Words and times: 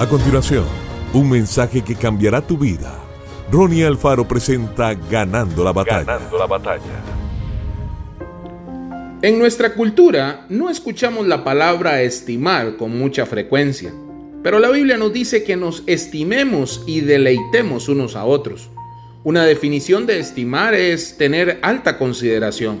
A 0.00 0.08
continuación, 0.08 0.64
un 1.12 1.28
mensaje 1.28 1.82
que 1.82 1.94
cambiará 1.94 2.40
tu 2.40 2.56
vida. 2.56 2.98
Ronnie 3.52 3.84
Alfaro 3.84 4.26
presenta 4.26 4.94
Ganando 4.94 5.62
la 5.62 5.74
batalla. 5.74 6.04
Ganando 6.04 6.38
la 6.38 6.46
batalla. 6.46 7.04
En 9.20 9.38
nuestra 9.38 9.74
cultura 9.74 10.46
no 10.48 10.70
escuchamos 10.70 11.26
la 11.26 11.44
palabra 11.44 12.00
estimar 12.00 12.78
con 12.78 12.98
mucha 12.98 13.26
frecuencia, 13.26 13.92
pero 14.42 14.58
la 14.58 14.70
Biblia 14.70 14.96
nos 14.96 15.12
dice 15.12 15.44
que 15.44 15.56
nos 15.56 15.82
estimemos 15.86 16.82
y 16.86 17.02
deleitemos 17.02 17.90
unos 17.90 18.16
a 18.16 18.24
otros. 18.24 18.70
Una 19.22 19.44
definición 19.44 20.06
de 20.06 20.18
estimar 20.18 20.72
es 20.72 21.18
tener 21.18 21.58
alta 21.60 21.98
consideración. 21.98 22.78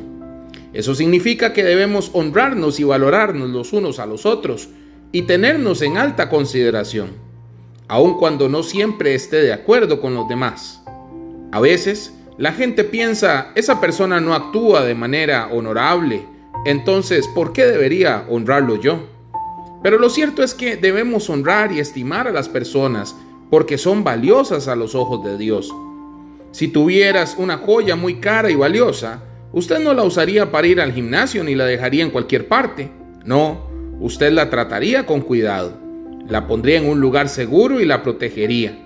Eso 0.72 0.94
significa 0.94 1.52
que 1.52 1.64
debemos 1.64 2.12
honrarnos 2.14 2.80
y 2.80 2.84
valorarnos 2.84 3.50
los 3.50 3.74
unos 3.74 3.98
a 3.98 4.06
los 4.06 4.24
otros 4.24 4.70
y 5.12 5.22
tenernos 5.22 5.82
en 5.82 5.96
alta 5.96 6.28
consideración, 6.28 7.10
aun 7.88 8.18
cuando 8.18 8.48
no 8.48 8.62
siempre 8.62 9.14
esté 9.14 9.42
de 9.42 9.52
acuerdo 9.52 10.00
con 10.00 10.14
los 10.14 10.28
demás. 10.28 10.82
A 11.52 11.60
veces, 11.60 12.14
la 12.38 12.52
gente 12.52 12.84
piensa, 12.84 13.52
esa 13.54 13.80
persona 13.80 14.20
no 14.20 14.34
actúa 14.34 14.84
de 14.84 14.94
manera 14.94 15.48
honorable, 15.52 16.24
entonces, 16.64 17.26
¿por 17.28 17.52
qué 17.52 17.66
debería 17.66 18.26
honrarlo 18.28 18.76
yo? 18.76 19.06
Pero 19.82 19.98
lo 19.98 20.10
cierto 20.10 20.42
es 20.42 20.54
que 20.54 20.76
debemos 20.76 21.30
honrar 21.30 21.72
y 21.72 21.80
estimar 21.80 22.28
a 22.28 22.32
las 22.32 22.48
personas 22.48 23.16
porque 23.50 23.78
son 23.78 24.04
valiosas 24.04 24.68
a 24.68 24.76
los 24.76 24.94
ojos 24.94 25.24
de 25.24 25.38
Dios. 25.38 25.74
Si 26.52 26.68
tuvieras 26.68 27.36
una 27.38 27.58
joya 27.58 27.96
muy 27.96 28.20
cara 28.20 28.50
y 28.50 28.56
valiosa, 28.56 29.22
usted 29.52 29.80
no 29.80 29.94
la 29.94 30.02
usaría 30.02 30.50
para 30.50 30.66
ir 30.66 30.80
al 30.80 30.92
gimnasio 30.92 31.42
ni 31.42 31.54
la 31.54 31.64
dejaría 31.64 32.04
en 32.04 32.10
cualquier 32.10 32.46
parte. 32.46 32.90
No, 33.24 33.69
usted 34.00 34.32
la 34.32 34.48
trataría 34.50 35.06
con 35.06 35.20
cuidado, 35.20 35.74
la 36.26 36.46
pondría 36.46 36.78
en 36.78 36.88
un 36.88 37.00
lugar 37.00 37.28
seguro 37.28 37.80
y 37.80 37.84
la 37.84 38.02
protegería. 38.02 38.78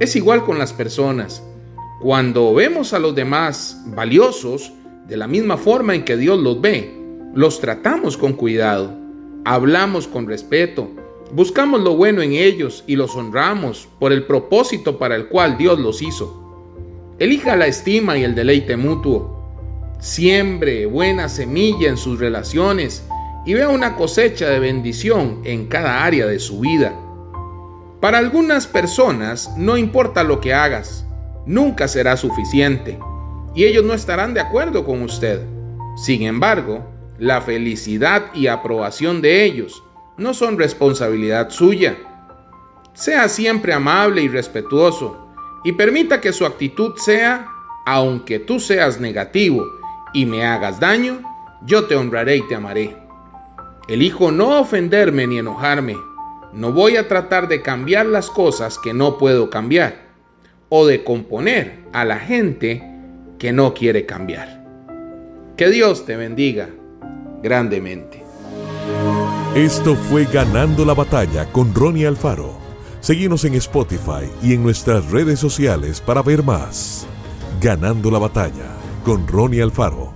Es 0.00 0.16
igual 0.16 0.44
con 0.44 0.58
las 0.58 0.72
personas. 0.72 1.42
Cuando 2.00 2.54
vemos 2.54 2.92
a 2.92 2.98
los 2.98 3.14
demás 3.14 3.82
valiosos, 3.86 4.72
de 5.06 5.16
la 5.16 5.26
misma 5.26 5.56
forma 5.56 5.94
en 5.94 6.04
que 6.04 6.16
Dios 6.16 6.40
los 6.40 6.60
ve, 6.60 6.94
los 7.34 7.60
tratamos 7.60 8.16
con 8.16 8.32
cuidado, 8.32 8.92
hablamos 9.44 10.08
con 10.08 10.26
respeto, 10.26 10.90
buscamos 11.32 11.80
lo 11.82 11.96
bueno 11.96 12.22
en 12.22 12.32
ellos 12.32 12.82
y 12.86 12.96
los 12.96 13.14
honramos 13.14 13.88
por 13.98 14.12
el 14.12 14.24
propósito 14.24 14.98
para 14.98 15.16
el 15.16 15.28
cual 15.28 15.58
Dios 15.58 15.78
los 15.78 16.02
hizo. 16.02 16.42
Elija 17.18 17.56
la 17.56 17.66
estima 17.66 18.18
y 18.18 18.24
el 18.24 18.34
deleite 18.34 18.76
mutuo. 18.76 19.36
Siembre 19.98 20.86
buena 20.86 21.28
semilla 21.28 21.88
en 21.88 21.96
sus 21.96 22.18
relaciones 22.18 23.06
y 23.46 23.54
vea 23.54 23.68
una 23.68 23.94
cosecha 23.94 24.50
de 24.50 24.58
bendición 24.58 25.40
en 25.44 25.66
cada 25.68 26.04
área 26.04 26.26
de 26.26 26.40
su 26.40 26.60
vida. 26.60 26.94
Para 28.00 28.18
algunas 28.18 28.66
personas 28.66 29.50
no 29.56 29.76
importa 29.76 30.24
lo 30.24 30.40
que 30.40 30.52
hagas, 30.52 31.06
nunca 31.46 31.88
será 31.88 32.16
suficiente 32.16 32.98
y 33.54 33.64
ellos 33.64 33.84
no 33.84 33.94
estarán 33.94 34.34
de 34.34 34.40
acuerdo 34.40 34.84
con 34.84 35.00
usted. 35.00 35.40
Sin 35.96 36.22
embargo, 36.22 36.84
la 37.18 37.40
felicidad 37.40 38.34
y 38.34 38.48
aprobación 38.48 39.22
de 39.22 39.44
ellos 39.44 39.82
no 40.18 40.34
son 40.34 40.58
responsabilidad 40.58 41.50
suya. 41.50 41.96
Sea 42.92 43.28
siempre 43.28 43.72
amable 43.72 44.22
y 44.22 44.28
respetuoso 44.28 45.28
y 45.64 45.72
permita 45.72 46.20
que 46.20 46.32
su 46.32 46.44
actitud 46.44 46.96
sea, 46.96 47.48
aunque 47.86 48.40
tú 48.40 48.58
seas 48.58 49.00
negativo 49.00 49.64
y 50.12 50.26
me 50.26 50.44
hagas 50.44 50.80
daño, 50.80 51.22
yo 51.62 51.84
te 51.84 51.94
honraré 51.94 52.36
y 52.38 52.48
te 52.48 52.56
amaré. 52.56 53.05
Elijo 53.88 54.32
no 54.32 54.60
ofenderme 54.60 55.28
ni 55.28 55.38
enojarme. 55.38 55.96
No 56.52 56.72
voy 56.72 56.96
a 56.96 57.06
tratar 57.06 57.46
de 57.46 57.62
cambiar 57.62 58.06
las 58.06 58.30
cosas 58.30 58.78
que 58.78 58.92
no 58.92 59.16
puedo 59.16 59.48
cambiar 59.48 60.06
o 60.68 60.86
de 60.86 61.04
componer 61.04 61.84
a 61.92 62.04
la 62.04 62.18
gente 62.18 62.82
que 63.38 63.52
no 63.52 63.74
quiere 63.74 64.04
cambiar. 64.04 64.64
Que 65.56 65.70
Dios 65.70 66.04
te 66.04 66.16
bendiga 66.16 66.68
grandemente. 67.42 68.24
Esto 69.54 69.94
fue 69.94 70.24
Ganando 70.24 70.84
la 70.84 70.94
batalla 70.94 71.46
con 71.52 71.72
Ronnie 71.72 72.06
Alfaro. 72.06 72.54
Seguimos 73.00 73.44
en 73.44 73.54
Spotify 73.54 74.28
y 74.42 74.54
en 74.54 74.64
nuestras 74.64 75.10
redes 75.12 75.38
sociales 75.38 76.00
para 76.00 76.22
ver 76.22 76.42
más. 76.42 77.06
Ganando 77.60 78.10
la 78.10 78.18
batalla 78.18 78.74
con 79.04 79.28
Ronnie 79.28 79.62
Alfaro. 79.62 80.15